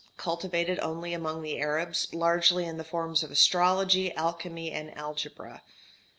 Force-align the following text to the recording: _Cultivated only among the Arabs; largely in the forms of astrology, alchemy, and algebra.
_Cultivated 0.17 0.79
only 0.79 1.13
among 1.13 1.43
the 1.43 1.59
Arabs; 1.59 2.11
largely 2.11 2.65
in 2.65 2.77
the 2.77 2.83
forms 2.83 3.21
of 3.21 3.29
astrology, 3.29 4.11
alchemy, 4.15 4.71
and 4.71 4.89
algebra. 4.97 5.61